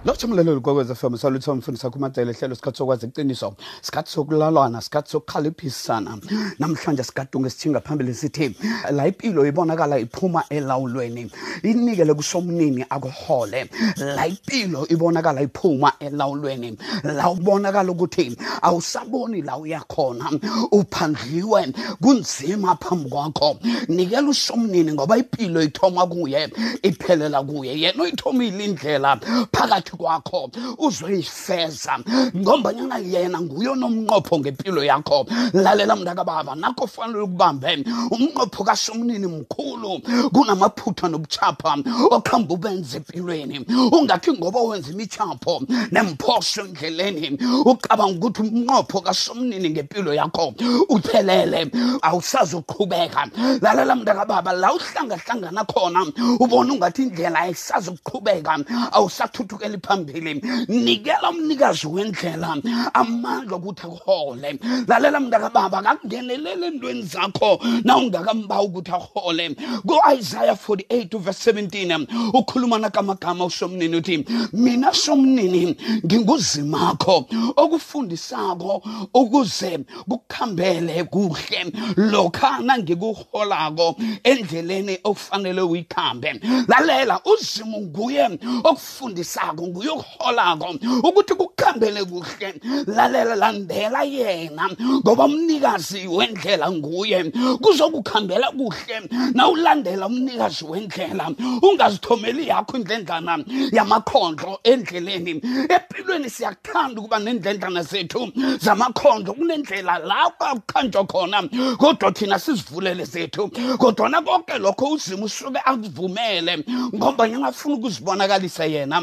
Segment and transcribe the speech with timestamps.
[0.06, 6.18] lotsha mlaleli kokwez fm salutho mfundisa kumadela hlelo sikhathi sokwazi iqiniso sikhathi sokulalwana sikhathi sokukhaliphisana.
[6.60, 8.56] Namhlanje sigadunga esithinga phambili sithi
[8.92, 11.32] la ipilo ibonakala iphuma elawulweni
[11.64, 13.70] inikele kusomnini akuhole.
[13.98, 20.32] La ipilo ibonakala iphuma elawulweni la ubonakala ukuthi awusaboni la uyakhona
[20.72, 23.58] uphandliwe kunzima phambi kwakho.
[23.88, 26.50] Nikela usomnini ngoba ipilo ithoma kuye
[26.84, 29.20] iphelela kuye yena uyithomile indlela
[29.52, 32.00] phakathi kwakho uzoyifeza
[32.36, 35.26] ngombanyana yena nguye onomnqopho ngempilo yakho.
[35.54, 40.02] Lalela mntakababa nakho fanele ukubambe umnqopho kasomnini mkhulu
[40.34, 41.78] kunamaphutha nobuchapha
[42.12, 50.54] okuhamba ubenza empilweni ungathi ngoba wenza imichapho nemphoso endleleni ucabanga ukuthi umnqopho kasomnini ngempilo yakho
[50.90, 53.30] uphelele awusazoqhubeka.
[53.62, 56.06] Lalela mntakababa la uhlangahlangana khona
[56.40, 58.54] ubona ungathi indlela ayisazokuqhubeka
[58.92, 60.42] awusathuthukeli phambili.
[60.68, 62.58] Nikela umnikazi wendlela
[62.94, 67.60] amandla okuthi akuhole lalela mntakababa kakungenelele entweni zakho.
[67.84, 69.56] Na ungakambawa ukuthi ahole?
[69.88, 81.72] Ku-isaya 48 verse 17 ukhuluma nakamagama usomnini uthi mina somnini nginguzimakho okufundisako ukuze kukuhambele kuhle.
[81.96, 88.30] Lokha nangikuholako endleleni okufanele uyikhambe lalela uzimu nguye
[88.64, 92.54] okufundisako nguye okuholako ukuthi kukuhambele kuhle.
[92.88, 94.70] Lalela landela yena
[95.04, 97.24] ngoba umnikazi wendlela nguye.
[97.62, 101.32] Kuzokukhambela kuhle nawulandela umnikazi wendlela
[101.62, 103.40] ungazithomeli yakho indlendlana
[103.72, 105.42] yamakhondlo endleleni.
[105.70, 108.32] Empilweni siyakuthanda ukuba nendlendlana zethu
[108.62, 111.44] zamakhondlo kunendlela lapha kukhanjwa khona.
[111.78, 116.64] Kodwa thina sizivulele zethu kodwana konke lokho uzima usuke akuvumele
[116.96, 119.02] ngoba ngingafuna ukuzibonakalisa yena.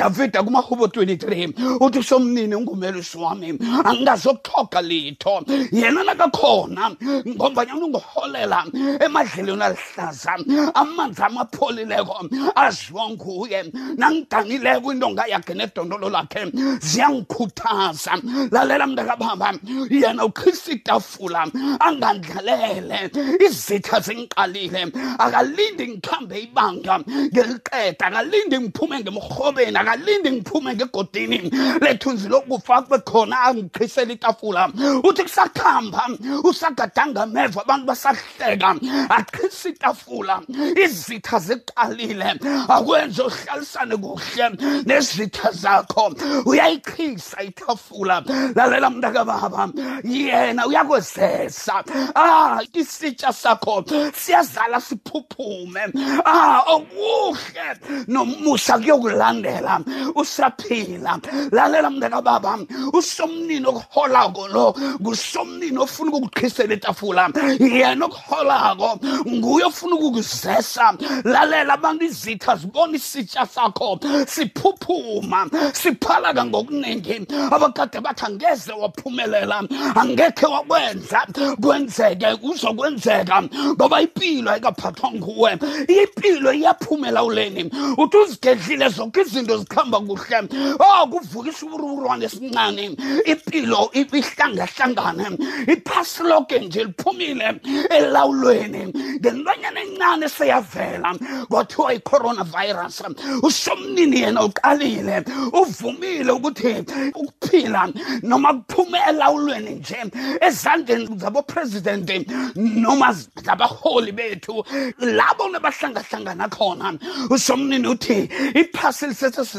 [0.00, 5.44] Udavida kumahubo 23 uthi somnini ungumelusi wami angingazokuthoga litho.
[5.72, 6.90] Yena nakakhona
[7.28, 8.64] ngoba nyana ungiholela
[9.00, 10.38] emadlelweni alihlaza
[10.74, 18.18] amanzi amapholileko aziwa nguye nangidanileko intonga yakhe nedondolo lakhe ziyangikhuthaza.
[18.50, 19.54] Lalela mntakababa
[19.90, 21.46] yena ukhristu itafula
[21.80, 23.10] angandlalele
[23.46, 31.38] izitha zingiqalile akalindi ngikhambe ibanga ngeliqeda akalindi ngiphume ngemrhobeni akalindi ngiphume ngegodini.
[31.80, 34.68] Lethunzi lokufa kube khona angikhisela itafula.
[35.04, 36.08] Uthi kusakhamba
[36.44, 38.76] usagadanga meva abantu basahleka.
[39.10, 40.40] Aqhisa itafula.
[40.76, 42.38] Izitha ziqalile.
[42.68, 44.50] Akwenze uhlalisane kuhle
[44.86, 46.14] nezitha zakho.
[46.46, 48.22] Uyayichisa itafula.
[48.54, 49.68] Lalela mntakababa
[50.04, 51.84] yena uyakwezesa
[52.14, 53.84] ah isitsha sakho
[54.14, 55.80] siyazala siphuphume.
[56.24, 59.79] Ah okuhle nomusa kuyokulandela
[60.14, 61.18] usaphila
[61.52, 62.58] lalela mntakababa
[62.92, 68.98] usomnini okuholako lo ngusomnini ofuna ukukuqhisela etafula yena okuholako
[69.28, 70.94] nguye ofuna ukukuzesa.
[71.24, 79.62] Lalela abantu izitha zibona isitsha sakho siphuphuma siphalaka ngokuningi abakade bathi angeze waphumelela
[79.94, 81.26] angekhe wakwenza.
[81.60, 85.58] Kwenzeke uzokwenzeka ngoba impilo ayikaphathwa nguwe.
[85.88, 87.70] Impilo iyaphumela uleni.
[87.98, 90.48] Uthi uzigedlile zonke izinto zikhamba kuhle.
[90.80, 92.96] Oh kuvuka isiwuruwurwane esincane.
[93.24, 97.60] Impilo ihlangahlangane iphasi lonke nje liphumile
[97.90, 98.92] elawulweni.
[99.20, 101.14] Ngelwanyana encane seyavela.
[101.48, 103.02] Kwathiwa i-coronavirus
[103.42, 105.24] usomnini yena uqalile.
[105.52, 107.88] Uvumile ukuthi ukuphila
[108.22, 109.96] noma kuphume elawulweni nje
[110.40, 112.26] ezandleni zabopresidenti
[112.56, 113.14] noma
[113.44, 114.64] zabaholi bethu
[114.98, 116.98] labo nebahlangahlangana khona.
[117.30, 119.06] Usomnini uthi iphasi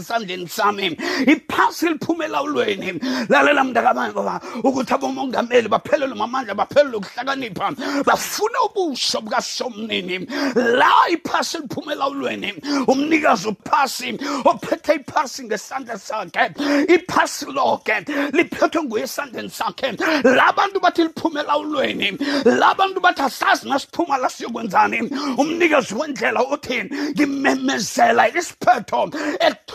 [0.01, 0.89] lisesesesandleni sami.
[1.27, 2.99] Iphasi liphume elawulweni.
[3.29, 7.71] Lalela mntakababa ukuthi abomongameli baphelelwe mamandla baphelelwe ukuhlakanipha
[8.05, 10.27] bafuna ubuso bukasomnini.
[10.55, 12.53] La iphasi liphume elawulweni
[12.87, 16.51] umnikazi uphasi ophethe iphasi ngesandla sakhe
[16.93, 19.91] iphasi lonke liphethwe nguye esandleni sakhe.
[20.23, 25.09] Labantu bathi liphume elawulweni labantu bathi asazi nasiphuma la siyokwenzani.
[25.37, 26.83] Umnikazi wendlela uthi
[27.15, 29.11] ngimemezela isiphetho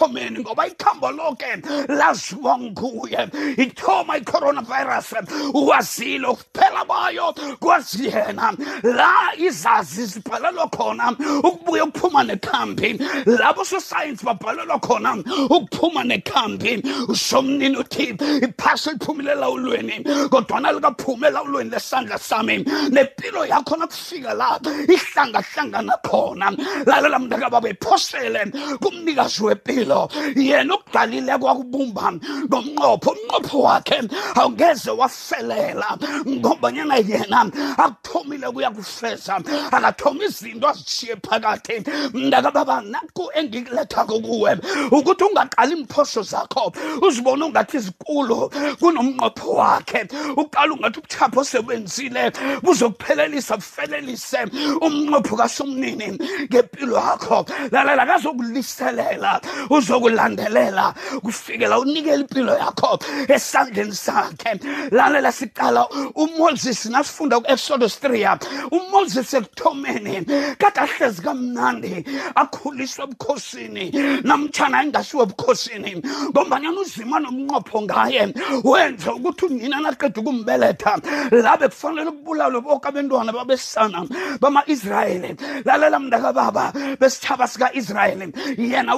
[0.07, 1.47] ekuthomeni ngoba ikhambo lonke
[1.89, 5.15] laziwa nguye ithoma i-coronavirus
[5.55, 14.79] wazile ukuphela kwayo kwazi yena la izazi zibhalelwa khona ukubuya ukuphuma nekhambi labo sosayensi babhalelwa
[14.79, 15.17] khona
[15.51, 16.83] ukuphuma nekhambi
[17.15, 22.65] somnini uthi iphasi liphumile elawulweni kodwana likaphuma elawulweni lesandla sami.
[22.91, 26.51] Nempilo yakho nakufika la ihlangahlangana khona.
[26.87, 29.96] Lalela mntakababa iphosele kumnikazi wempilo
[30.37, 32.13] yena okudalile kwakubumba
[32.49, 33.99] ngomnqopho umnqopho wakhe
[34.35, 35.99] awungeze wafelela
[36.29, 37.41] ngobanyana yena
[37.79, 39.35] akuthomile kuyakufeza
[39.73, 41.83] akathomi izinto azishiye phakathi.
[42.15, 44.57] Mntakababa naku engikulethako kuwe
[44.91, 46.73] ukuthi ungaqali imphoso zakho
[47.03, 48.51] uzibone ungathi zikulu
[48.81, 50.09] kunomnqopho wakhe.
[50.37, 52.33] Uqala ungathi ubuchapho osebenzile
[52.63, 54.41] buzokuphelelisa bufelelise.
[54.81, 56.19] Umnqopho kasomnini
[56.51, 57.47] ngempilo yakho.
[57.73, 59.41] Lalela kazokuliselela.
[59.87, 62.99] Uzokulandelela kufikela unikela impilo yakho
[63.29, 64.59] esandleni sakhe.
[64.91, 68.39] Lalela siqala umoses nasifunda ku-exodus 3
[68.71, 70.27] umoses ekuthomeni
[70.59, 72.05] kade ahlezi kamnandi
[72.35, 73.85] akhuliswe ebukhosini
[74.25, 78.35] namtshana engasiwe ebukhosini ngombanyana uzima nomnqopho ngaye
[78.65, 80.93] wenze ukuthi unina naqeda ukumbeletha
[81.31, 84.07] labe kufanele kubulalwe boke abentwana babesana
[84.41, 85.37] bama-israyeli.
[85.65, 88.95] Lalela mntakababa besithaba sika-israyeli yena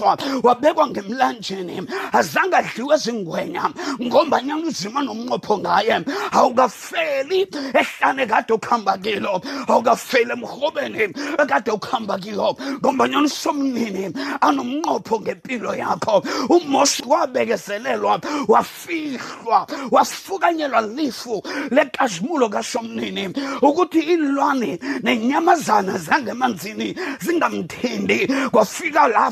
[0.00, 1.82] wasindiswa wabekwa ngemlanjeni
[2.12, 3.70] azange adliwe ezingwenya
[4.02, 6.04] ngombanyana uzima nomnqopho ngaye.
[6.32, 11.14] Awukafeli ehlane kade ukuhamba kilo awukafeli emrhobeni
[11.48, 16.22] kade ukuhamba kilo ngombanyana usomnini anomnqopho ngempilo yakho.
[16.48, 23.28] Umosi wabekezelelwa wafihlwa wafukanyelwa lifu lekazimulo kasomnini
[23.62, 29.30] ukuthi inlwane nenyamazana zangemanzini zingamthindi kwafika la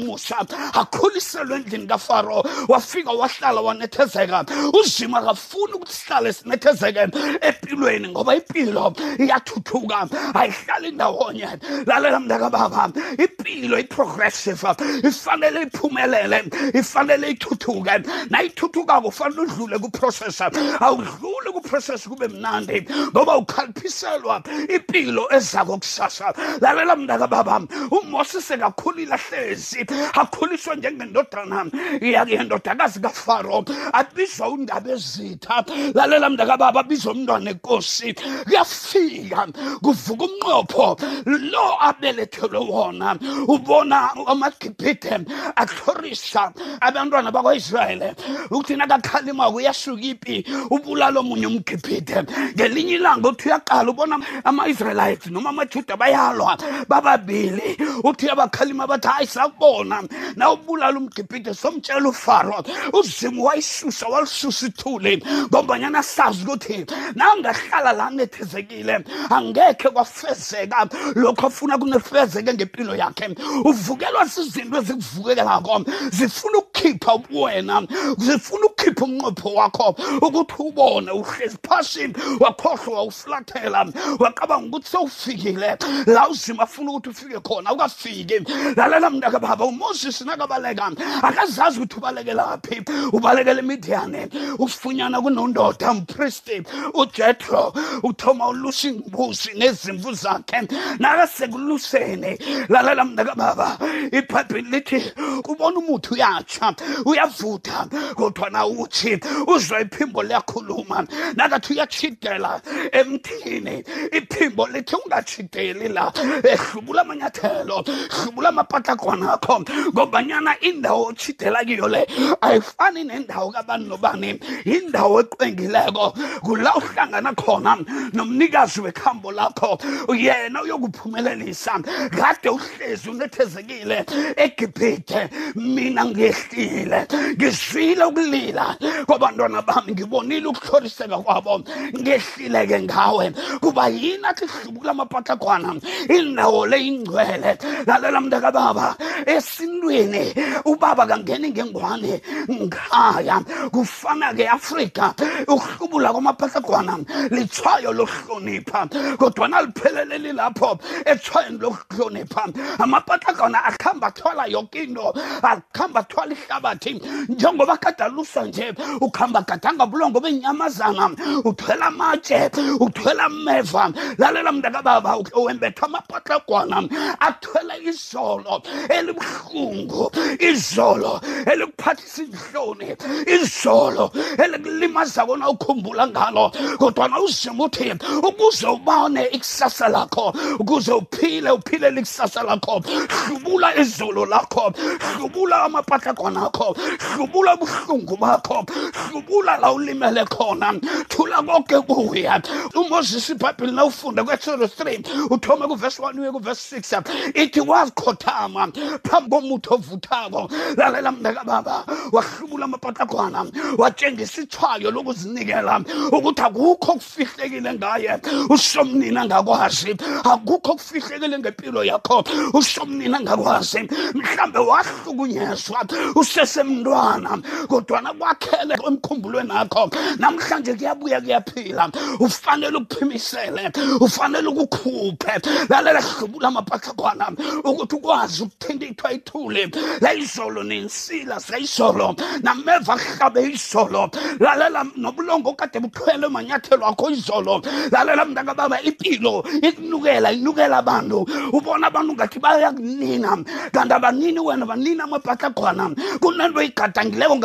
[0.00, 0.36] umusa
[0.72, 2.44] akhuliselwe endlini kafaro.
[2.68, 4.44] Wafika wahlala wanethezeka.
[4.72, 7.08] Uzima kafuni ukuthi sihlale sinethezeke
[7.40, 10.08] empilweni ngoba impilo iyathuthuka.
[10.34, 11.48] Ayihlali ndawonye.
[11.86, 14.68] Lalela mntakababa impilo i-progressive
[15.04, 16.44] ifanele iphumelele
[16.74, 18.02] ifanele ithuthuke.
[18.30, 20.40] Nayithuthuka kufanele udlule kuprocess.
[20.80, 26.34] Awudluli kuprocess kube mnandi ngoba ukhaliphiselwa impilo ezako kusasa.
[26.60, 27.60] Lalela mntakababa
[27.90, 31.66] umose sekakhulile ahlezi akhuliswe njengendodana
[32.00, 35.64] yendodakazi kafaro abizwa undaba ezitha.
[35.94, 38.14] Lalela mntakababa abizwa umntwana enkosi
[38.44, 39.46] kuyafika
[39.82, 40.96] kuvuka umnqopho
[41.26, 43.16] lo abelethelwe wona
[43.48, 45.14] ubona amagibhide
[45.56, 48.14] ahlorisa abantwana bakwa-israyeli
[48.50, 55.96] ukuthi nakakhalimako uyasuka ipi ubulala omunye umgibhide ngelinye ilanga uthi uyaqala ubona ama-israelites noma amajuda
[55.96, 56.56] bayalwa
[56.88, 57.76] bababili.
[58.04, 59.79] Uthi uyabakhalima bathi hayi sakubona.
[59.84, 69.04] Na ubulala umgibhide somtshela ufaro uzimu wayisusa walisusa ithuli ngombanyana sazi ukuthi nangahlala la nethezekile
[69.30, 70.88] angekhe kwafezeka.
[71.14, 73.34] Lokho afuna kunefezeke ngempilo yakhe.
[73.64, 77.82] Uvukelwa zizinto ezikuvukelako zifuna ukukhipha ubuwena
[78.18, 83.86] zifuna ukukhipha umnqopho wakho ukuthi ubone uhlezi phasi wakhohlwa wawufulathela
[84.18, 85.76] wacabanga ukuthi sewufikile.
[86.06, 88.40] La uzima afuna ukuthi ufike khona ukafiki
[88.76, 90.92] lalela mntaka baba umoses nakabaleka
[91.22, 92.82] akazazi ukuthi ubalekelaphi
[93.12, 94.28] ubalekela imidiyane
[94.58, 96.62] usifunyana kunondoda umpristi
[96.94, 97.72] ujethro
[98.02, 100.68] uthoma ulusa imbuzi nezimvu zakhe
[100.98, 102.38] nakasekuluseni
[102.68, 103.78] lalela mntaka baba
[104.12, 105.12] ibhayibhili lithi
[105.48, 106.74] ubona umuthi uyatsha
[107.04, 111.06] uyavutha kodwa nawuthi uzwa iphimbo liyakhuluma.
[111.36, 112.60] Nakathi uyachidela
[112.92, 113.84] emthini.
[114.12, 116.12] Iphimbo lithi ungachideli la.
[116.44, 122.06] Ehlubula amanyathelo hlubula amapatlagwana akho ngobanyana indawo ochidela kiyo le
[122.40, 124.40] ayifani nendawo kabani nobani.
[124.64, 127.76] Indawo eqwengileko kula uhlangana khona
[128.12, 129.78] nomnikazi wekhambo lakho.
[130.14, 134.04] Yena uyokuphumelelisa kade uhlezi unethezekile
[134.36, 138.59] egibhide mina ngehlile ngizwile ukulila.
[139.06, 141.62] Kwabantwana bami ngibonile ukuhloriseka kwabo.
[141.98, 143.32] Ngehlile-ke ngawe.
[143.60, 145.74] Kuba yini athi hlubula amapatlagwana?
[146.08, 147.58] Indawo le ingcwele.
[147.86, 152.20] Lalela mntakababa esintwini ubaba kangeni ngengwane.
[152.48, 153.40] Nkhaya
[153.72, 155.14] kufana-ke afrika.
[155.48, 156.98] Ukuhlubula kwamapatlagwana
[157.30, 158.88] lithwayo lokuhlonipha
[159.18, 162.48] kodwana lipheleleli lapho ethwayeni lokuhlonipha.
[162.78, 165.12] Amapatlagwana akuhamba athwala yoke into
[165.42, 167.00] akuhamba athwala ihlabathi.
[167.28, 168.74] Njengoba kadalusa nje.
[169.00, 171.10] Ukuhamba gadanga bulongo benyamazana.
[171.44, 173.92] Uthwela amatshe uthwela ameva.
[174.18, 176.82] Lalela mntakababa wembetha amapatlagwana
[177.20, 184.10] athwele izolo elibuhlungu izolo elikuphathisa inhloni izolo
[184.44, 186.50] elikulimaza kona ukhumbula ngalo.
[186.78, 187.94] Kodwa nawuzima uthi
[188.28, 192.82] ukuze ubone ikusasa lakho ukuze uphile uphile likusasa lakho
[193.26, 194.72] hlubula izolo lakho
[195.16, 196.76] hlubula amapatlakwana akho
[197.14, 198.39] hlubula ubuhlungu bakho.
[198.48, 200.72] Hlubula la ulimele khona.
[201.08, 202.42] Thula konke kuya
[202.74, 207.02] umoses ibhayibhile nawufunda kweexodus 3 uthome kuvesi 1 uye kuvesi 6
[207.34, 208.68] ithi wazikhothama
[209.04, 210.50] phambi komuthi ovuthako.
[210.76, 213.46] Lalela mntakababa wahlubula amapatlakwana
[213.78, 215.80] watshengisa ithwayo lokuzinikela
[216.12, 218.20] ukuthi akukho kufihlekile ngaye.
[218.48, 222.24] Usomnini angakwazi akukho kufihlekile ngempilo yakho.
[222.52, 231.90] Usomnini angakwazi mhlambe wahlukunyezwa usesemntwana kodwana kwakhele emkhumbulweni akho namhlanje kuyabuya kuyaphila.
[232.20, 233.72] Ufanele ukuphimisele.
[234.00, 235.40] Ufanele ukukhuphe.
[235.68, 237.32] Lalela hlubula amapatlakwana
[237.64, 239.70] ukuthi ukwazi ukuthinta ithwa ithule.
[240.00, 248.82] Layizolo nensila zayizolo nameva hlabe izolo lalela nobulongo kade buthwele manyathelo akho izolo lalela mntakababa
[248.82, 251.26] impilo ikunukela inukela abantu.
[251.52, 253.44] Ubona abantu ngathi bayakunina.
[253.72, 257.36] Kanti abanini wena banini amapatlagwana kunento igadangileko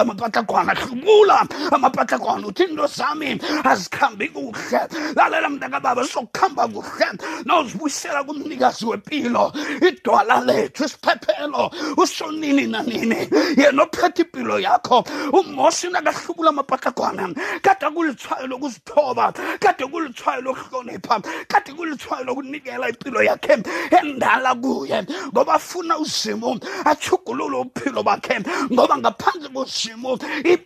[0.75, 4.79] ngamapatlagwana hlubula amapatlagwana uthi into zami azikhambi kuhle.
[5.15, 7.07] Lalela mntakababa sizokuhamba kuhle.
[7.45, 13.29] Nawuzibuyisela kumnikazi wempilo idwala lethu isiphephelo usonini nanini.
[13.57, 15.03] Yena ophethe impilo yakho
[15.33, 23.57] umosi nakahlubula amapatlagwana kade kulithwayo lokuzithoba kade kulithwayo lokuhlonipha kade kulithwayo lokunikela impilo yakhe
[23.91, 25.05] endala kuye.
[25.31, 28.39] Ngoba afuna uzimo achugulule uphilo bakhe.
[28.71, 30.17] Ngoba ngaphandle kozimo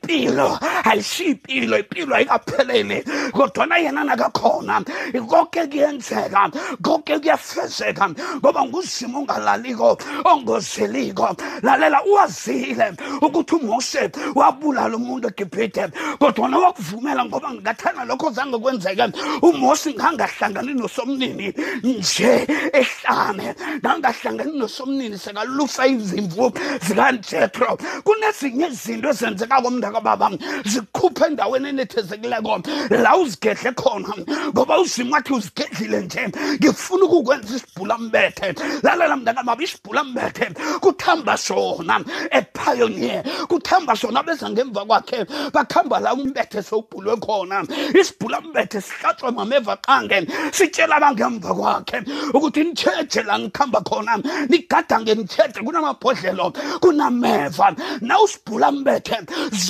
[0.01, 4.83] impilo ayisiyipilo impilo ayikaphelele kodwana yena nakakhona
[5.27, 6.51] konke kuyenzeka
[6.81, 11.35] konke kuyafezeka ngoba nguzimo ongalaliko ongozeliko.
[11.61, 15.89] Lalela uwazile ukuthi umose wabulala umuntu egibhide
[16.19, 21.53] kodwana wakuvumela ngoba ngathana lokho zange kwenzeke umosi ngangahlangani nosomnini
[21.83, 26.51] nje ehlane ngangahlangani nosomnini sekalusa izimvu
[26.81, 30.29] zikanjethro kunezinye izinto ezenzeka komntakababa
[30.65, 34.13] zikhuphe endaweni enethezekileko la uzigedle khona.
[34.53, 36.29] Ngoba uzima wathi uzigedlile nje
[36.61, 38.55] ngifuna ukukwenza isibhulambethe.
[38.83, 40.45] Lalela mntakababa isibhulambethe.
[40.79, 41.99] Kuthamba sona
[42.31, 45.25] epioneer kuthamba sona beza ngemva kwakhe.
[45.53, 47.63] Bakhamba la umbethe sowubhulwe khona.
[47.99, 52.03] Isibhulambethe sihlatshwa mameva qange sitshela abangemva kwakhe
[52.33, 54.17] ukuthi nitsheje la ngikhamba khona.
[54.49, 57.75] Nigadange nitsheje kunamabhodlelo kunameva.
[58.01, 59.17] Na usibhulambethe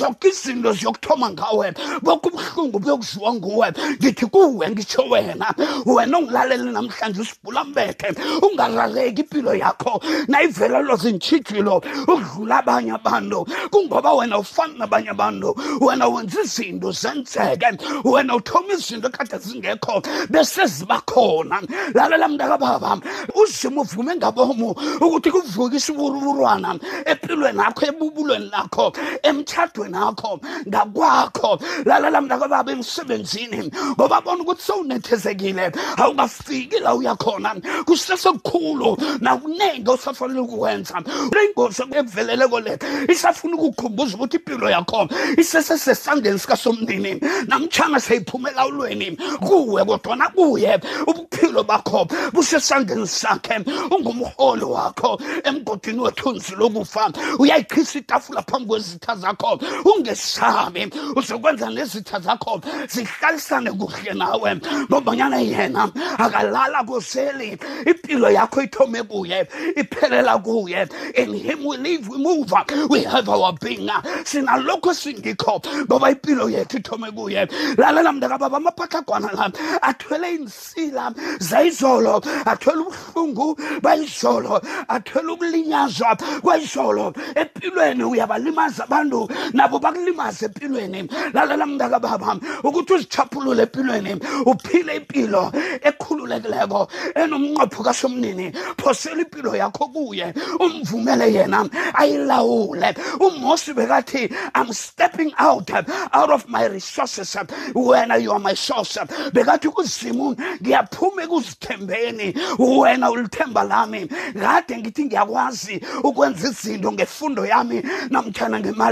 [0.00, 1.74] zonke izinto ziyokuthoma ngawe.
[2.02, 3.72] Bonke ubuhlungu buyokuziwa nguwe.
[4.00, 5.54] Ngithi kuwe ngitsho wena.
[5.86, 8.08] Wena ongilalele namhlanje usibhulambethe
[8.42, 10.00] ungarareki impilo yakho.
[10.28, 13.46] Nayivela lozintshijilo ukudlula abanye abantu.
[13.70, 15.54] Kungoba wena ufani nabanye abantu.
[15.80, 17.68] Wena wenza izinto zenzeke.
[18.04, 21.60] Wena uthoma izinto ekade zingekho bese ziba khona.
[21.94, 22.98] Lalela mntakababa
[23.34, 28.92] uzima uvume ngabomo ukuthi kuvuke isiburuburwana empilweni akho ebubulweni lakho
[29.22, 35.72] emtshadweni akho ngakwakho lalela mntakababa emsebenzini ngoba bona ukuthi sowunethezekile.
[35.96, 37.54] Awungafiki la uyakhona
[37.84, 41.02] kusesekukhulu nakuningi osafanele ukukwenza.
[41.32, 42.78] Le ngozi eveleleko le
[43.08, 47.20] isafuna ukukhumbuza ukuthi impilo yakho isesesesandleni sikasomnini.
[47.48, 53.64] Namtshana seyiphuma elawulweni kuwe kodwana kuye ubuphilo bakho busesandleni sakhe.
[53.90, 57.12] Ungumholi wakho emgodini wethunzi lokufa.
[57.38, 64.60] Uyayikhisa itafula phambi kwezitha zakho ungesabi uzokwenza nezitha zakho zihlalisane kuhle nawe.
[64.90, 69.46] Ngobanyana yena akalala kozeli impilo yakho ithome kuye
[69.76, 70.88] iphelela kuye.
[71.16, 72.52] In him we live we move
[72.88, 73.88] we have our being.
[74.24, 77.46] Sinalokho singikho ngoba impilo yethu ithome kuye.
[77.76, 87.14] Lalela mntakababa amapatlagwana la athwele insila zayizolo athwele ubuhlungu bayizolo athwele ukulinyazwa kwayizolo.
[87.34, 89.28] Empilweni uyabalimaza abantu
[89.70, 98.52] nabo bakulimaza empilweni lalela mntakababa ukuthi uzichaphulule empilweni uphile impilo ekhululekileko enomnqopho kasomnini.
[98.76, 102.94] Phosela impilo yakho kuye umvumele yena ayilawule.
[103.20, 105.70] Umosi bekathi i'm stepping out
[106.12, 107.36] out of my resources.
[107.74, 108.98] Wena you are my source.
[109.32, 112.34] Bekathi kuzimu ngiyaphuma ekuzithembeni.
[112.58, 114.08] Wena ulithemba lami.
[114.34, 118.90] Kade ngithi ngiyakwazi ukwenza izinto ngefundo yami namtshana ngemali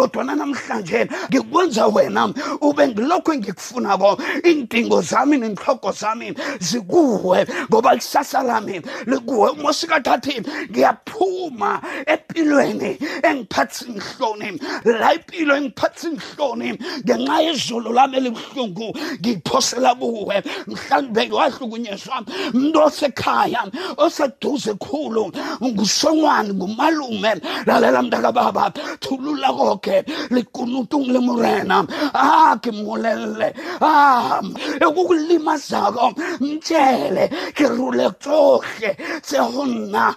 [0.00, 4.18] yami kodwana namhlanje ngikwenza wena ube ngilokhu engikufunako.
[4.44, 9.50] Iindingo zami nenhloko zami zikuwe ngoba lisasa lami likuwe.
[9.50, 20.42] Umosikathathi ngiyaphuma empilweni engiphathisa inhloni la impilo engiphathisa inhloni ngenxa yezolo lami elibuhlungu ngiyiphosela kuwe.
[20.66, 27.40] Mhlawumbe wahlukunyezwa umuntu osekhaya oseduze khulu ngusongwane ngumalume.
[27.66, 29.89] Lalela mntakababa thulula konke
[30.30, 31.86] likunutung le morena.
[32.14, 34.40] A ke mmolelele a
[34.80, 38.90] ekukulimazako mtshele ke rule tsohle
[39.22, 40.14] tse go nna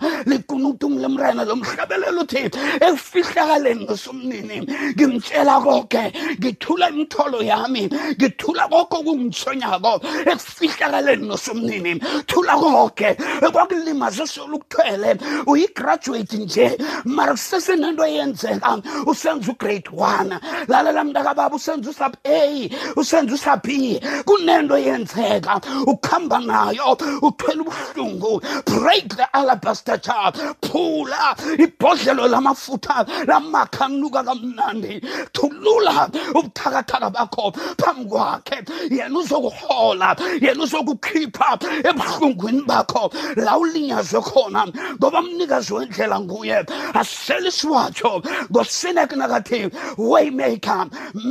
[1.01, 2.49] le morena lomhlabelelo uthi
[2.85, 4.57] ekufihlakaleni ngosomnini
[4.95, 6.03] ngimtshela konke
[6.39, 9.93] ngithula imitholo yami ngithula konke okungithonyako
[10.31, 13.09] ekufihlakaleni nosomnini thula konke
[13.45, 20.29] ekwakulimaze solukuthwele uyigraduate nje mara kusesenento eyenzeka usenza ugrade one.
[20.67, 23.99] Lalela mntakababa usenza usab a usenza usab b.
[24.25, 28.41] Kunento eyenzeka ukuhamba nayo uthwele ubuhlungu.
[28.65, 30.31] Break the alabaster jar.
[30.61, 35.01] Phula ibhodlelo lamafutha lamakha anuka kamnandi.
[35.33, 38.63] Thulula ubuthakathaka bakho phambi kwakhe.
[38.89, 43.11] Yena uzokuhola yena uzokukhipha ebuhlungwini bakho.
[43.35, 44.67] La ulinyazwe khona
[44.97, 46.65] ngoba mnikazi wendlela nguye.
[46.93, 49.52] Asele isiwatsho ngosinek nakathi
[49.97, 50.89] waymaker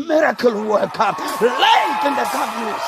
[0.08, 1.14] miracle worker.
[1.40, 2.82] Light in the darkness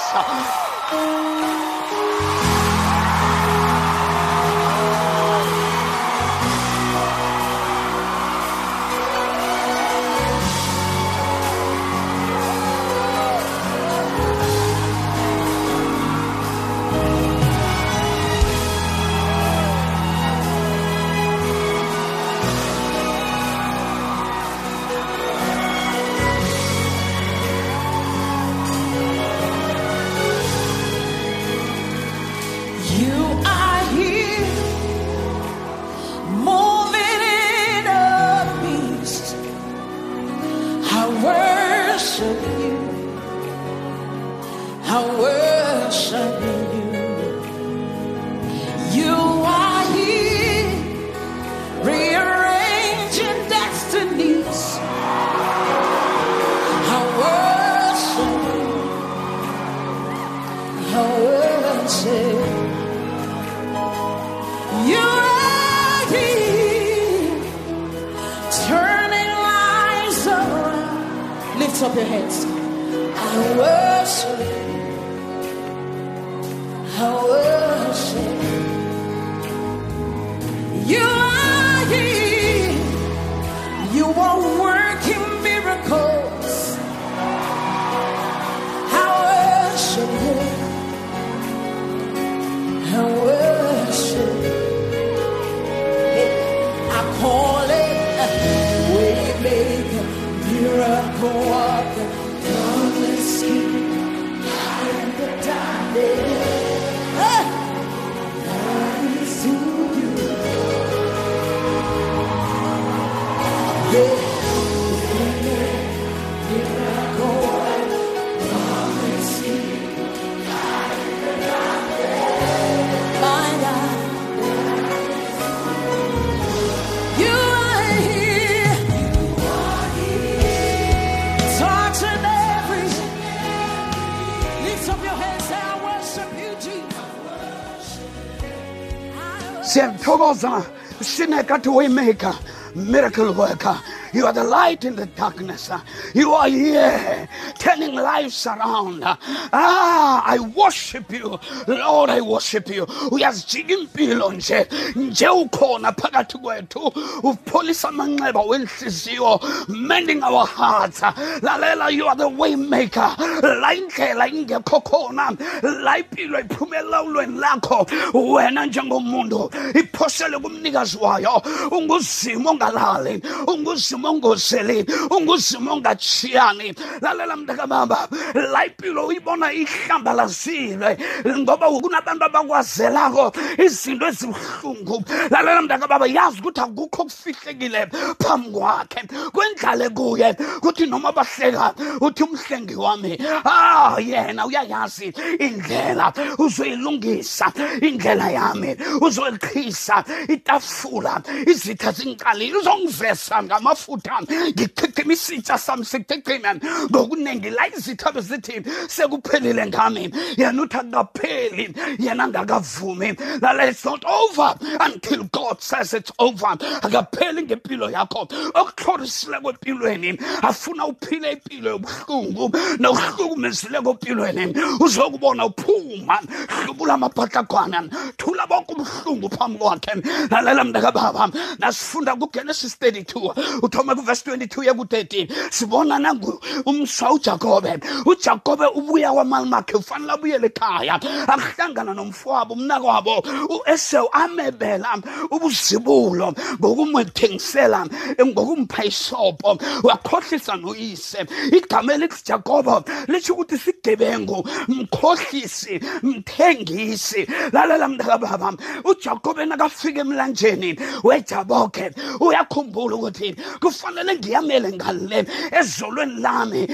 [140.35, 140.67] siyamthokoza
[141.01, 142.35] sinekathi waymaker.
[142.75, 143.81] Miracle worker.
[144.13, 145.71] You are the light in the darkness.
[146.13, 147.29] You are here
[147.65, 149.03] turning lives around.
[149.03, 151.41] Ah i worship you.
[151.67, 152.87] Lord i worship you.
[153.11, 154.67] Uyazijika impilo nje.
[154.97, 156.93] Nje ukhona phakathi kwethu.
[157.23, 161.01] Upholisa amanxeba wenhliziyo mending our hearts.
[161.43, 163.17] Lalela you are the waymaker.
[163.61, 165.31] La indlela ingekho khona.
[165.63, 167.87] La impilo iphumela ulweni lakho.
[168.15, 171.43] Wena njengomuntu iphosele kumnikazi wayo.
[171.71, 176.75] Unguzimo ongalali unguzimo ongozeli unguzimo ongatshiyani.
[177.01, 180.99] Lalela mntakababa la impilo uyibona ihlambalazile
[181.39, 185.05] ngoba kunabantu abakwazelako izinto ezibuhlungu.
[185.31, 187.87] Lalela mntakababa yazi ukuthi akukho okufihlekile
[188.19, 189.01] phambi kwakhe.
[189.33, 198.77] Kwendlale kuye kuthi noma bahleka uthi umhlengi wami ah yena uyayazi indlela uzoyilungisa indlela yami
[199.01, 208.63] uzoyiqhisa itafula izitha zingiqalile uzongivesa ngamafutha ngichithima isitsha sami sichithime ngokunengi abaningi la izithabe zithi
[208.89, 210.11] sekuphelile ngami.
[210.37, 213.17] Yena uthi akukapheli yena angakavumi.
[213.41, 216.57] Lala it's not over until god says it's over.
[216.83, 218.29] Akapheli ngempilo yakho.
[218.55, 226.19] Okuhlorisile kwempilweni afuna uphile impilo yobuhlungu nokuhlukumezileko empilweni uzokubona uphuma.
[226.49, 230.03] Hlubula amabhatlagwana thula bonke ubuhlungu phambi kwakhe.
[230.31, 237.79] Lalela mntakababa nasifunda kugenesis 32 uthoma kuvesi 22 ye ku-13 sibona nangu umswa ujakobe.
[238.07, 244.99] Ujakobe ubuya kwamali makhe ufanele abuyele ekhaya akuhlangana nomfowabo umnakwabo u-esewu amebela
[245.31, 247.87] ubuzibulo ngokumthengisela
[248.21, 251.27] ngokumpha isobho wakhohlisa noyise.
[251.53, 257.27] Igama elithi jakobo lisho ukuthi sigebengu mkhohlisi mthengisi.
[257.53, 258.53] Lalela mntakababa
[258.85, 266.69] ujakobe nakafika emlanjeni wejabokhe uyakhumbula ukuthi kufanele ngiyamele ngale ezolweni lami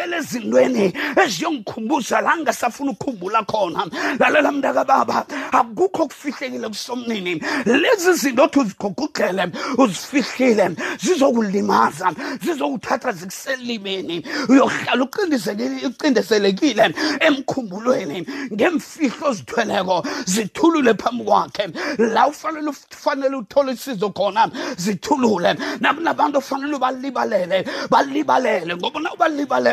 [0.00, 3.86] ngibuyele ezintweni eziyongikhumbuza la ngasafuna ukukhumbula khona.
[4.18, 7.42] Lalela mntakababa akukho okufihlekile kusomnini.
[7.66, 14.24] Lezi zinto othi uzigugugele uzifihlile zizokulimaza zizokuthatha zikuselimeni.
[14.48, 21.68] Uyohlala ucindezelekile emkhumbulweni ngemfihlo ozithweleko zithulule phambi kwakhe.
[21.98, 25.56] La ufanele ufanele uthole isizo khona zithulule.
[25.80, 29.10] Nakunabantu ofanele ubalibalele balibalele ngoba na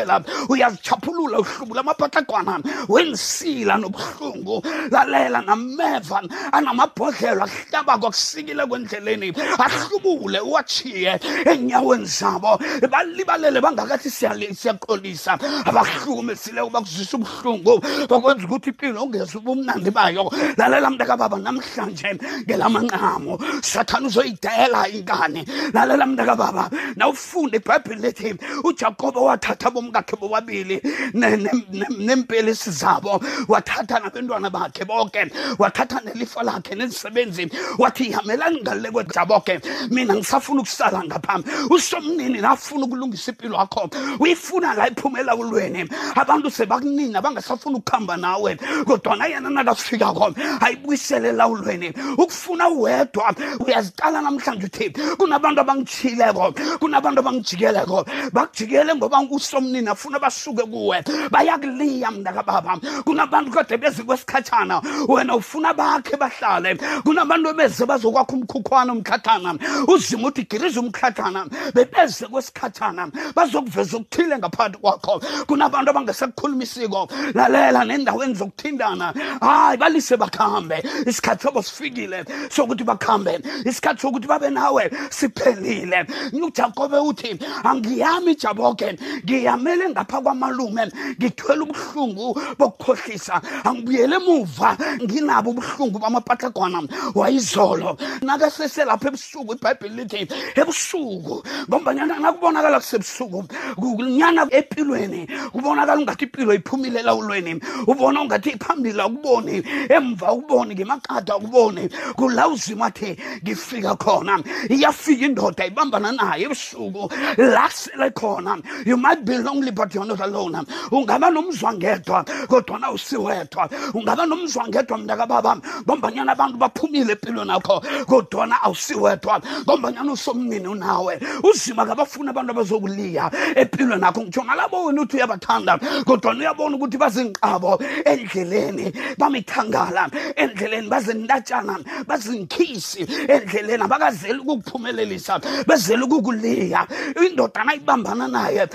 [0.08, 4.62] ubalibalela uyazichaphulula uhlubula amaphatlagwana wensila nobuhlungu.
[4.90, 9.32] Lalela nameva anamabhodlelo ahlabako akusikile kwendleleni.
[9.58, 12.58] Ahlubule uwachiye enyaweni zabo.
[12.90, 15.38] Balibalele bangakathi siyaxolisa.
[15.64, 17.82] Abahlukumezileko bakuzwisa ubuhlungu.
[18.08, 20.30] Bakwenza ukuthi impilo ungeza ubumnandi bayo.
[20.56, 25.44] Lalela mntakababa namhlanje ngelamanqamo sathane uzoyidela inkani.
[25.72, 29.70] Lalela mntakababa nawufunda ibhayibhile lithi ujakobo wathatha
[30.02, 30.80] bomkakhe bobabili
[31.14, 33.20] ne- ne- ne- nempelisi zabo.
[33.48, 41.02] Wathatha nabentwana bakhe bonke wathatha nelifa lakhe nezisebenzi wathi ihamelani ngale kwejaboke mina ngisafuna ukusala
[41.04, 41.42] ngapha.
[41.70, 43.90] Usomnini nafuna ukulungisa impilo yakho.
[44.20, 48.56] Uyifuna la iphumela ulweni abantu sebakunina bangasafuna ukuhamba nawe
[48.86, 58.94] kodwana yena nakafikako ayibuyisele lawulweni ukufuna wedwa uyazicala namhlanje uthi kunabantu abangitshileko kunabantu abangijikeleko bakujikele
[58.94, 66.74] ngoba usomnini afuna basuke kuwe bayakuliya mntakababa kunabantu kade beze kwesikhatshana wena ufuna bakhe bahlale.
[67.04, 69.54] Kunabantu beze bazokwakha umkhukhwana umkhathana
[69.88, 75.20] uzima uthi giriza umkhathana bebeze kwesikhatshana bazokuveza okuthile ngaphakathi kwakho.
[75.46, 80.82] Kunabantu abangasekukhulumisiko lalela nendaweni zokuthindana hayi balise bakhambe.
[81.06, 83.40] Isikhathi sobo sifikile sokuthi bakhambe.
[83.64, 86.06] Isikhathi sokuthi babe nawe siphelile.
[86.32, 93.40] Ujakobe uthi angiyami ijaboke ngiyamele ngapha kwamalume ngithwele ubuhlungu bokukhohlisa.
[93.64, 96.82] Angibuyele emuva nginabo ubuhlungu bamapatlagwana.
[97.14, 97.96] Wayizolo.
[98.22, 101.42] Nakaseselapha ebusuku ibhayibhile lithi ebusuku.
[101.68, 103.44] Ngombanyana nakubonakala kusebusuku
[103.76, 107.60] kunyana empilweni kubonakala ungathi impilo iphumile elawulweni.
[107.86, 111.88] Ubona ungathi phambili akuboni emva ukuboni ngemakade akuboni.
[112.16, 114.42] Kula uzima athi ngifika khona.
[114.70, 118.58] Iyafika indoda ibambana naye ebusuku la sele khona.
[118.86, 120.64] You might be lonely but you're not alone.
[120.90, 123.68] Ungaba nomzwangedwa kodwana usiwedwa.
[123.94, 129.40] Ungaba nomzwangedwa mntakababa ngombanyana abantu baphumile empilweni yakho kodwana awusiwedwa.
[129.62, 131.20] Ngombanyana usomnini unawe.
[131.42, 134.22] Uzima kabafuna abantu abazokuliya empilweni yakho.
[134.22, 140.10] Ngitsho nalabo wena uthi uyabathanda kodwana uyabona ukuthi bazinqabo endleleni bamithangala.
[140.36, 143.06] Endleleni bazindatshana bazinkhisi.
[143.28, 146.86] Endleleni abakazeli ukukuphumelelisa bezele ukukuliya.
[147.26, 148.68] Indoda nayibambana naye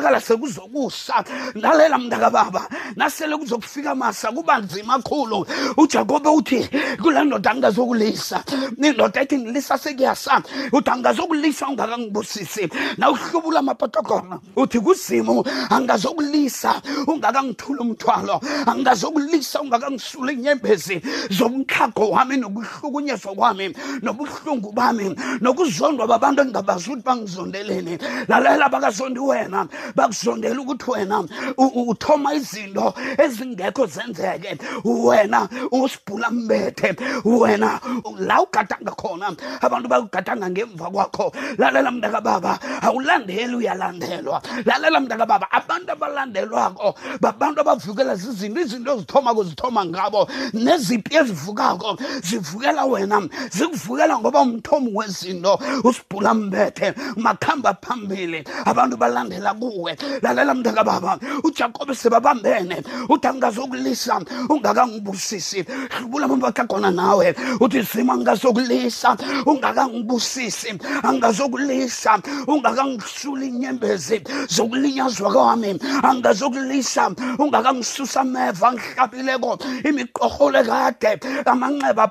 [0.00, 1.24] kubonakala sekuzokusa.
[1.54, 5.46] Lalela mntakababa nasele kuzokufika masa kuba nzima khulu.
[5.76, 6.68] Ujakobe uthi
[7.02, 8.44] kule ndoda angingazokulisa
[8.82, 10.42] indoda ethi ngilisa sekuyasa.
[10.72, 12.68] Uthi angingazokulisa ungakangibusisi.
[12.98, 18.40] Nawuhlubula amapotokona uthi kuzimu angazokulisa ungakangithula umthwalo.
[18.66, 27.98] Angazokulisa ungakangisula inyembezi zomkhago wami nokuhlukunyezwa kwami nobuhlungu bami nokuzondwa babantu engingabazi ukuthi bangizondeleni.
[28.28, 31.24] Lalela bakazondi wena bakuzondela ukuthi wena
[31.56, 34.58] uthoma izinto ezingekho zenzeke.
[34.84, 36.96] Wena usibhula mbethe.
[37.24, 37.80] Wena
[38.18, 41.32] la ugadanga khona abantu bakugadanga ngemva kwakho.
[41.58, 44.42] Lalela mntakababa awulandeli uyalandelwa.
[44.64, 50.28] Lalela mntakababa abantu abalandelwako babantu abavukela zizinto izinto ezithomako zithoma ngabo.
[50.52, 56.94] Neziphi ezivukako zivukela wena zikuvukela ngoba umthomo wezinto usibhula mbethe.
[57.16, 65.64] Makhamba phambili abantu balandela kuwe kuwe lalela mntaka baba ujakobe sebabambene uthi angazokulisa ungakangibusisi.
[65.90, 69.16] Hlubula mabakagona nawe uthi zima angazokulisa
[69.46, 78.24] ungakangibusisi angazokulisa ungakangisula inyembezi zokulinyazwa kwami angazokulisa ungakangisusa
[78.72, 82.10] ngihlabileko imiqorhole kade amanxeba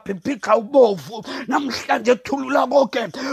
[0.57, 2.15] ubovu namhlanje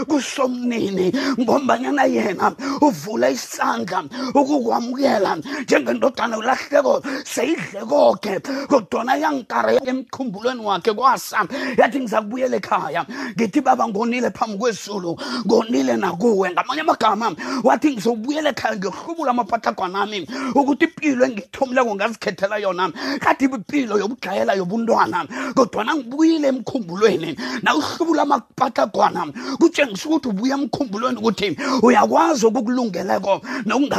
[0.07, 11.47] kusomnini ngombanyana yena uvule isandla ukukwamukela njengendodana ulahleko seyidle konke kodwana yankara emkhumbulweni wakhe kwasa
[11.77, 13.05] yathi ngizakubuyela ekhaya.
[13.35, 16.51] Ngithi baba ngonile phambi kwezulu ngonile nakuwe.
[16.51, 23.99] Ngamanye amagama wathi ngizobuyela ekhaya ngiyohlubula amaphathagwana ami ukuthi impilo engithomileko ngazikhethela yona kade impilo
[23.99, 25.27] yobudlayela yobuntwana.
[25.55, 29.27] Kodwana ngibuyile emkhumbulweni nawuhlubula amapatagwana
[29.59, 33.41] kutshengisa ukuthi ubuya emkhumbulweni ukuthi uyakwazi okukulungeleko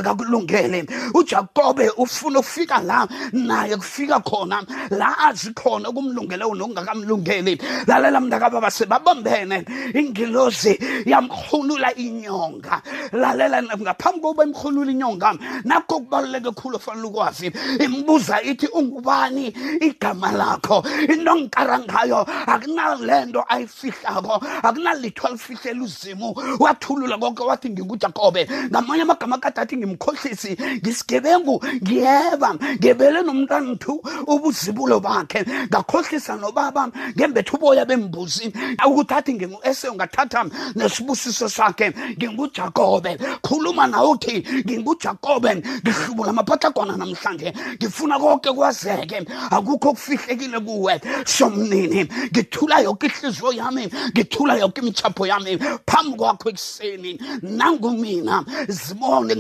[0.08, 4.64] nokungakakulungeli ujakobe ufuna ukufika la naye kufika khona.
[4.90, 12.82] La azi khona okumlungele nokungakamlungeli lalela mntakababa sebabambene ingilozi yamkhulula inyonga.
[13.12, 17.52] Lalela ngaphambi kokuba imkhulula inyonga nakho kubaluleke khulu ofanele ukwazi.
[17.80, 20.84] Imbuza ithi ungubani igama lakho?
[21.08, 22.26] Into ngikara ngayo.
[22.46, 24.40] Akunalento ayifihlako.
[24.62, 26.34] Akunalitho alifihlela uzimu.
[26.58, 28.48] Wathulula konke wathi ngingujakobe.
[28.70, 35.44] Ngamanye amagama kade athi ngimkhohlisi ngisigebengu ngiyeba ngebele nomntwana thu ubuzibulo bakhe.
[35.68, 38.52] Ngakhohlisa nobaba ngembetha uboya bembuzi.
[38.86, 43.18] Ukuthi athi ngingu-ese ungathatha nesibusiso sakhe ngingujakobe.
[43.42, 49.26] Khuluma nawe uthi ngingujakobe ngihlubula amaphathagwana namhlanje ngifuna konke kwazeke.
[49.50, 52.08] Akukho kufihlekile kuwe somnini.
[52.30, 55.58] Ngithula yoke ihliziyo yami ngithula yoke imithapho yami.
[55.86, 59.34] Phambi kwakho ekuseni nangumina zibone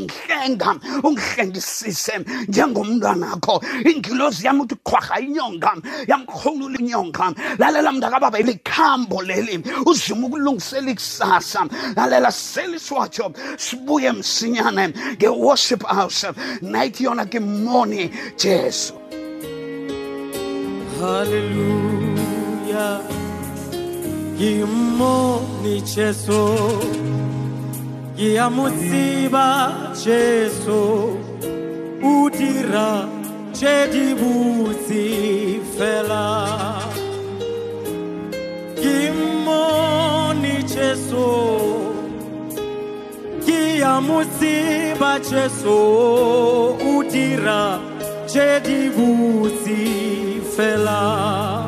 [0.48, 2.12] ngihlenga ungihlengisise
[2.48, 3.62] njengomntwanakho.
[3.84, 5.72] Ingilozi yami uthi khwaha inyonga
[6.08, 9.62] yamrholula inyonga lalela mntakababa likhambo leli.
[9.86, 11.66] Uzima ukulungisela ikusasa.
[11.96, 16.26] Lalela seliswatsho sibuye msinyane nge-worship house.
[16.62, 18.94] Nayithi yona ke moni jesu.
[21.00, 22.18] Hallelujah.
[24.38, 27.37] Kimoni Jesu.
[28.18, 30.82] Kiamutsiba Jesu.
[32.02, 33.06] Udira
[33.54, 35.04] chedibutsi
[35.76, 36.26] fela.
[38.74, 41.26] Kimoni Jesu.
[43.46, 45.78] Kiamutsiba Jesu.
[46.96, 47.78] Udira
[48.26, 49.80] chedibutsi
[50.56, 51.67] fela.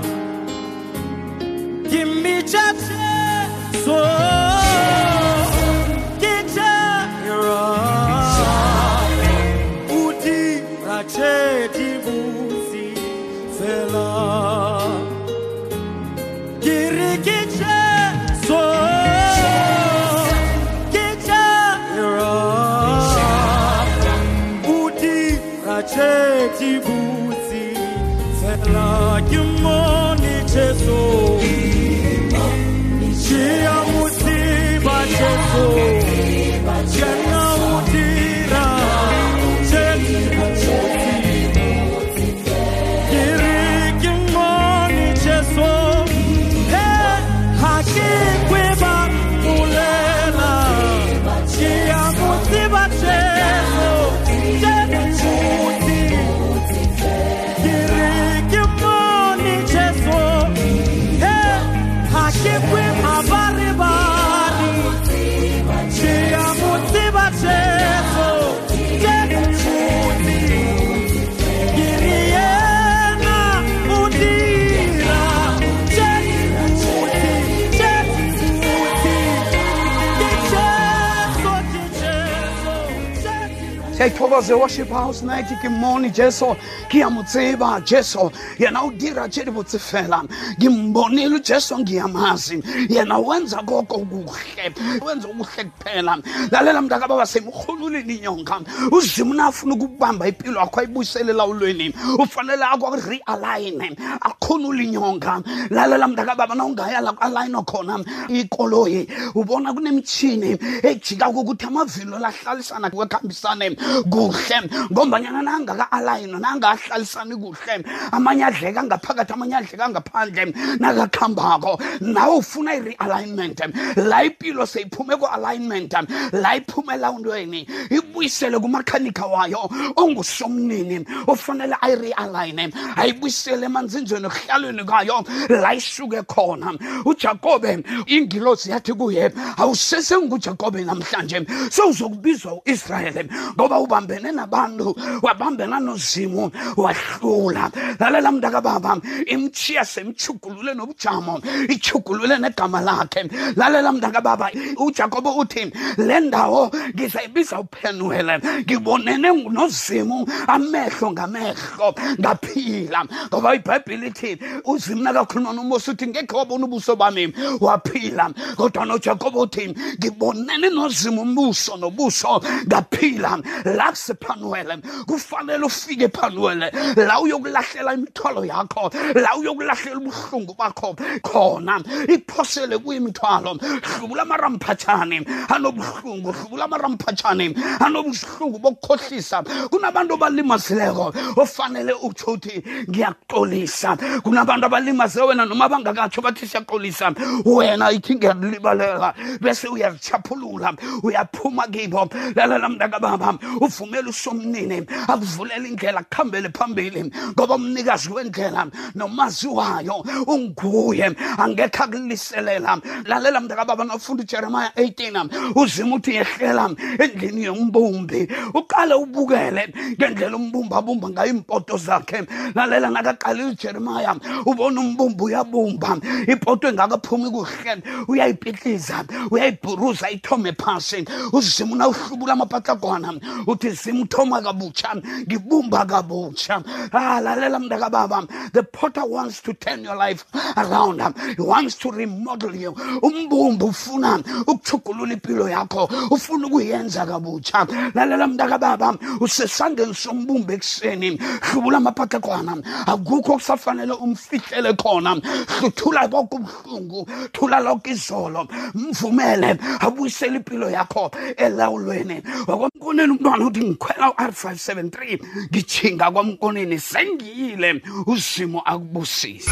[84.00, 86.56] Jesuti siyayithokoza worship house night ke moni jesu.
[86.88, 88.30] Ngiyamutsiba jesu.
[88.58, 90.24] Yena udira tshedi botse fela
[90.58, 92.62] ngimbonile ujesu ngiyamazi.
[92.88, 94.72] Yena wenza koko kuhle
[95.04, 96.18] wenza okuhle kuphela.
[96.50, 98.60] Lalela mntakababa semrhululini inyonga.
[98.90, 101.94] Uzima unafuna ukubamba impilo yakho ayibuyisele elawulweni.
[102.18, 105.42] Ufanele akwarealayine akhonule inyonga.
[105.70, 108.04] Lalela mntakababa nawungaya la alayinwa khona.
[108.28, 113.76] Ikoloyi ubona kunemtshini ejika kokuthi amavilo lahlalisana kwekuhambisane
[114.10, 114.58] kuhle.
[114.92, 117.84] Ngombanyana nangaka-alayini nangahlalisani kuhle.
[118.12, 120.54] Amanye adleka ngaphakathi amanye adleka ngaphandle.
[120.80, 123.60] Nakakuhambako nawe ufuna i-realignment.
[123.96, 125.94] La impilo seyiphume ku-alignment.
[126.32, 127.66] La iphume elawundweni.
[127.90, 131.04] Ibuyisele kumakhanika wayo ongusomnini.
[131.26, 135.24] Ofanele ayirealayine ayibuyisele emanzinzweni ekuhlalweni kwayo.
[135.48, 136.74] La isuke khona.
[137.04, 141.46] Ujakobe ingilosi yathi kuye awusesengujakobe namhlanje.
[141.70, 147.70] Sewuzokubizwa u-israyeli ngoba ubambene nabantu wabambena nozimu wahlula.
[147.98, 153.28] Lalela mntakababa imtshiya semchugulule nobujamo ichugulule negama lakhe.
[153.56, 163.04] Lalela mntakababa ujakobo uthi le ndawo ngizayibiza uphenuele ngibonene nozimu amehlo ngamehlo ngaphila.
[163.28, 168.30] Ngoba ibhayibhile ithi uzimu nakakhuluma nomosi uthi ngekhe wabona ubuso bami waphila.
[168.56, 173.38] Kodwa nojakobo uthi ngibonene nozimu umbuso nobuso ngaphila
[173.76, 180.96] la kusephanuele kufanele ufike ephanuele la uyokulahlela imithwalo yakho la uyokulahlela ubuhlungu bakho.
[181.22, 183.58] Khona iphosele kuyimithwalo.
[183.82, 189.42] Hlubula amaramphathane anobuhlungu hlubula amaramphathane anobuhlungu bokukhohlisa.
[189.70, 193.96] Kunabantu abalimazileko ofanele utsho uthi ngiyakuxolisa.
[194.22, 197.14] Kunabantu abalimaze wena noma bangakatsho bathi siyaxolisa.
[197.44, 199.14] Wena ithi ngiyalibalela.
[199.40, 202.08] Bese uyazichaphulula uyaphuma kibo.
[202.34, 211.16] Lalela mntakababa uvumele usomnini akuvulela indlela kuhambele phambili ngoba umnikazi wendlela nomazi wayo unguye.
[211.38, 212.80] Angekhe akuliselela.
[213.04, 218.28] Lalela mntakababa nofunda ujeremiya 18 uzima uthi yehlela endlini yombumbi.
[218.54, 222.24] Uqale ubukele ngendlela umbumbi abumba ngayo impoto zakhe.
[222.54, 225.98] Lalela nakaqalile ujeremiya ubona umbumbi uyabumba.
[226.26, 231.04] Ipoto engakaphumi kuhle uyayipitliza uyayibhuruza ithome phasi.
[231.32, 233.14] Uzima unawuhlubula amapatlagwana
[233.50, 234.94] uthi zima uthoma kabutsha
[235.26, 236.62] ngibumba kabutsha.
[236.92, 240.24] Ah lalela mntakababa the potter wants to turn your life
[240.56, 241.00] around.
[241.36, 242.72] He wants to remodel you.
[243.02, 247.66] Umbumbi ufuna ukuchugulula impilo yakho ufuna ukuyenza kabutsha.
[247.94, 251.20] Lalela mntakababa usesandleni sombumbi ekuseni.
[251.42, 252.56] Hlubula amapatlagwana.
[252.86, 255.20] Akukho kusafanele umfihlele khona.
[255.58, 258.48] Hluthula bonke ubuhlungu thula lonke izolo.
[258.74, 262.22] Mvumele abuyisele impilo yakho elawulweni.
[262.46, 265.18] Wakwamkoneni umntwana uthi ngikhwela u-r 573
[265.50, 267.82] ngijhinga kwamkoneni sengiyile.
[268.06, 269.50] Uzimo akubusise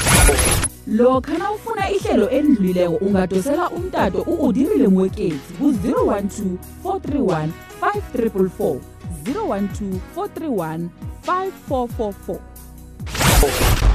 [0.86, 7.48] lokha nawufuna ihlelo elidlulileko ungadosela umtato u-udirile mwekezi ku-012 431
[7.80, 8.78] 5344
[9.24, 10.88] 012 431
[11.26, 13.87] 5444